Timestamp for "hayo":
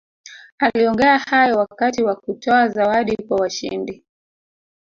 1.17-1.57